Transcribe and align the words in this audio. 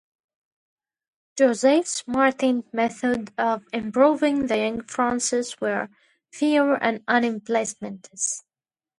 Joseph's 1.37 2.07
martinet 2.07 2.73
method 2.73 3.31
of 3.37 3.63
improving 3.71 4.47
the 4.47 4.57
young 4.57 4.81
Francis 4.85 5.61
were 5.61 5.89
"fear 6.31 6.73
and 6.81 7.03
unpleasantness". 7.07 8.43